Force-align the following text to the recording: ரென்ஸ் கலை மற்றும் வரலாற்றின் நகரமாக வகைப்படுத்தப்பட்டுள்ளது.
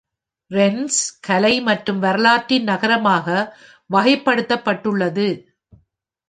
ரென்ஸ் 0.51 1.01
கலை 1.19 1.61
மற்றும் 1.61 1.99
வரலாற்றின் 1.99 2.63
நகரமாக 2.63 3.27
வகைப்படுத்தப்பட்டுள்ளது. 3.89 5.27